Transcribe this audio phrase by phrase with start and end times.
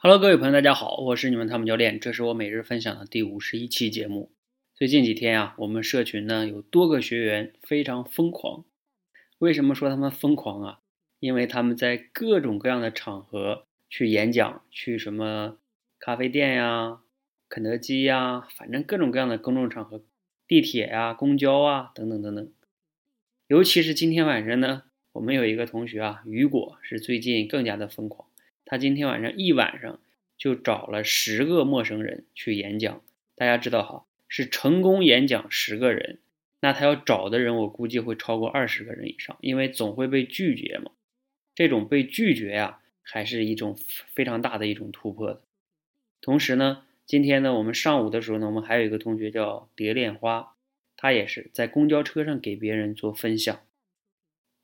[0.00, 4.30] Hello，各位朋友，大家好，我是你们汤姆教练，这是我每日分享的第五十一期节目。
[4.72, 8.64] 最近几天啊，我们社群呢有多个学员非常疯狂。
[9.38, 10.78] 为什么说他们疯狂啊？
[11.18, 15.58] 因为他们在各种各样的场合去演讲，去什么
[15.98, 17.00] 咖啡店呀、
[17.48, 20.04] 肯德基呀，反正各种各样的公众场合，
[20.46, 22.48] 地铁呀、公交啊等等等等。
[23.48, 24.84] 尤其是今天晚上呢，
[25.14, 28.27] 我们有一个同学啊，雨果是最近更加的疯狂。
[28.70, 29.98] 他今天晚上一晚上
[30.36, 33.02] 就找了十个陌生人去演讲。
[33.34, 36.18] 大家知道哈，是成功演讲十个人，
[36.60, 40.90] 那他要找的人我估计会超过二十个人以上，因为总会被拒绝嘛。
[41.54, 43.74] 这种被拒绝呀，还是一种
[44.12, 45.40] 非常大的一种突破的。
[46.20, 50.54] 同时呢，今天呢，我们上午的时候呢，我们还有一个同学叫蝶恋花，
[50.94, 53.62] 他也是在公交车上给别人做分享。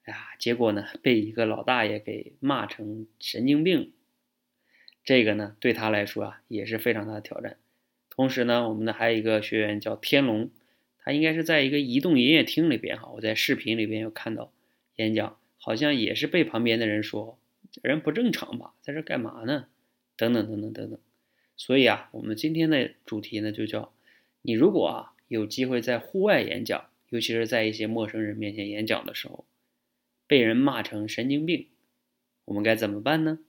[0.05, 3.94] 哎呀，结果呢，被一个老大爷给骂成神经病。
[5.05, 7.57] 这个呢，对他来说啊，也是非常大的挑战。
[8.11, 10.51] 同时呢，我们的还有一个学员叫天龙，
[10.99, 14.53] 他应该是在一个移动营业厅里边哈，我在视频里边有看到
[14.97, 17.39] 演讲，好像也是被旁边的人说
[17.83, 19.67] 人不正常吧，在这干嘛呢？
[20.17, 20.99] 等等等等等等。
[21.57, 23.93] 所以啊，我们今天的主题呢，就叫
[24.43, 29.45] 你如果啊有机会在户外演讲，尤其是在一些陌生人面前演讲的时候。
[30.27, 31.67] 被人骂成神经病，
[32.47, 33.41] 我们该怎么办呢？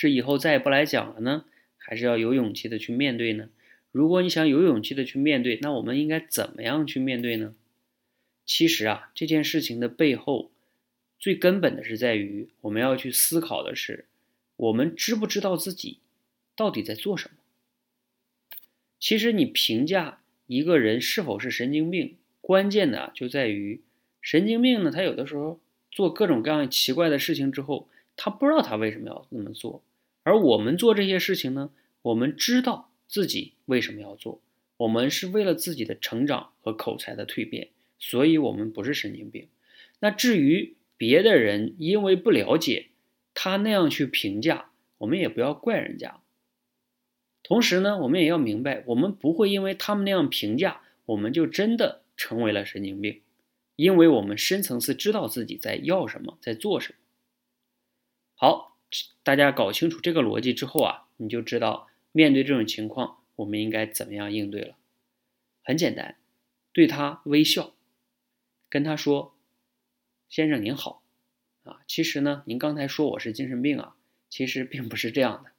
[0.00, 1.44] 是以后再也不来讲了呢，
[1.76, 3.48] 还是要有勇气的去面对呢？
[3.90, 7.56] 如果你想有勇气的去面对，那我们应该怎么样去面对呢？
[8.46, 10.52] 其实啊，这件事情的背后，
[11.18, 14.04] 最根本的是在于我们要去思考的是，
[14.54, 15.98] 我们知不知道自己
[16.54, 17.36] 到底在做什么？
[19.00, 23.80] 其实你评价一个人是否是神经病，关键的就在于。
[24.20, 24.92] 神经病呢？
[24.92, 25.58] 他有的时候
[25.90, 29.82] 做各种各样奇怪的事情之后，他不知道他为什么要那么做。
[30.28, 31.70] 而我们做这些事情呢，
[32.02, 34.42] 我们知道自己为什么要做，
[34.76, 39.48] 我们是为了自己的成长和口才的蜕变，所以我们不是神经病。
[40.00, 42.88] 那至于别的人因为不了解
[43.32, 46.20] 他那样去评价，我们也不要怪人家。
[47.42, 53.22] 同时呢，我们也要明白，我们不会因为他们那样评价，我们就真的成为了神经病。
[53.76, 56.98] 因为我们深层次知道自己在要什么，在做什么。
[58.34, 58.76] 好，
[59.22, 64.76] 大家搞清楚这个逻辑之后啊，你就知道面对这种情况，我们应该怎么样应对了。
[65.62, 66.16] 很简单，
[66.72, 67.74] 对他微笑，
[68.68, 69.34] 跟他说
[70.28, 71.02] ：“先生您好，
[71.64, 73.94] 啊，其实呢，您刚才说我是精神病啊，
[74.30, 75.50] 其实并不是这样的。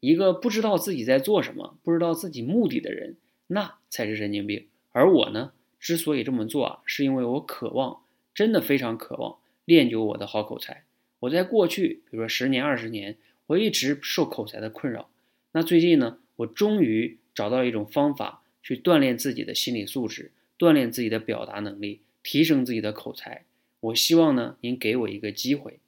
[0.00, 3.16] 一个不知道自己在做什么，不知道自己目的的人，
[3.48, 4.68] 那才是神经病。
[4.92, 8.02] 而我呢？”之所以这么做啊，是因为我渴望，
[8.34, 10.85] 真的非常渴望练就我的好口才。
[11.26, 13.16] 我在过去，比如说十年、二十年，
[13.46, 15.10] 我一直受口才的困扰。
[15.52, 23.44] 那最近呢，我终于找到一种方法，去锻炼自己的心理素质，锻炼自己的表达能力，提升自己的口才。
[23.80, 25.80] 我希望呢，您给我一个机会。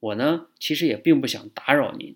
[0.00, 2.14] 我呢，其实也并不想打扰您。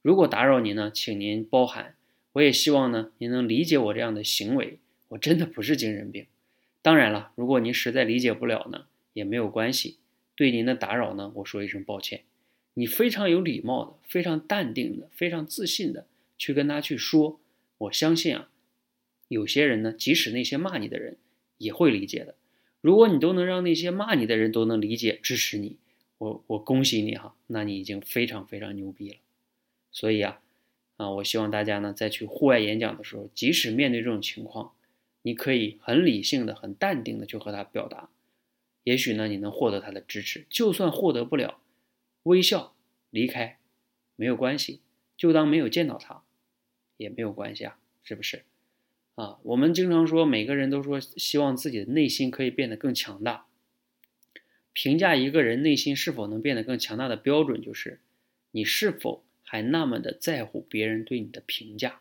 [0.00, 1.96] 如果打扰您呢，请您包涵。
[2.32, 4.78] 我也希望呢，您能理解我这样的行为。
[5.08, 6.26] 我真的不是精神病。
[6.80, 9.98] 当然了，如果您实在理解不了呢，也没有关系。
[10.36, 12.22] 对您的打扰呢，我说一声抱歉。
[12.74, 16.06] 你非常有礼貌的、非常淡定的、非常自信的
[16.38, 17.40] 去跟他去说。
[17.78, 18.48] 我相信啊，
[19.28, 21.16] 有些人呢，即使那些骂你的人
[21.58, 22.36] 也会理解的。
[22.80, 25.78] 如果你都能让那些骂你的人都能理解、支持你，
[26.18, 29.16] 我我恭喜你哈，那你已经非常非常牛逼了。
[29.90, 30.40] 所以啊，
[30.98, 34.72] 啊，我希望大家呢，在去户外演讲的时候，即使面对这种情况。
[35.22, 38.08] 你可以很理性的、很淡定的去和他表达，
[38.86, 40.46] 也许呢，你能获得他的支持。
[40.48, 41.60] 就算获得不了，
[42.22, 42.76] 微笑
[43.10, 43.58] 离开
[44.14, 44.78] 没有关系，
[45.16, 46.22] 就当没有见到他
[46.96, 48.44] 也没有关系啊，是不是？
[49.16, 53.46] 啊，我们经常说，每个人都说希望自己的内心可以变得更强大。
[54.72, 57.98] 评价一个人内心是否能变得更强大的标准，就是
[58.52, 62.00] 你是否还那么的在乎别人对你的评价。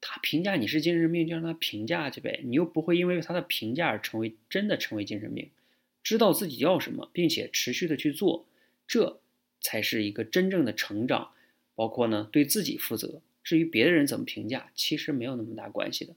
[0.00, 2.40] 他评价你是精神病，就让他评价去呗。
[2.42, 5.50] 你又不会因为他的评价而成为真的成为精神病。
[6.02, 8.46] 知道自己要什么，并且持续的去做，
[8.88, 9.20] 这
[9.60, 11.32] 才是一个真正的成长。
[11.74, 13.20] 包括呢，对自己负责。
[13.44, 16.14] 至于别的人怎么评价，其实没有那么大关系的。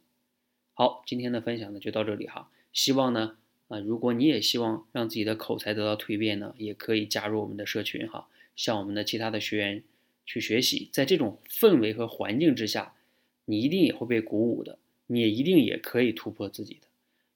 [0.74, 2.50] 好，今天的分享呢就到这里哈。
[2.72, 3.36] 希望呢，
[3.68, 9.84] 啊，如果你也希望让自己的口才得到蜕变呢，也可以加入我们的社群哈，向我们的其他的学员
[10.26, 10.90] 去学习。
[10.94, 12.94] 在这种氛围和环境之下。
[13.46, 16.88] 你一定也会被鼓舞的，你也一定也可以突破自己的。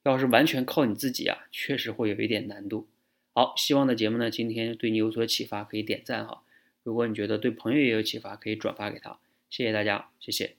[0.04, 2.88] 要是完全靠你自己啊，确实会有一点难度。
[3.34, 6.44] 好，希望的节目呢，今天对你有所启发，可以点赞哈。
[6.84, 9.20] 如果你觉得对朋友也有启发，可以转发给他。
[9.50, 10.56] 谢谢大家，谢谢。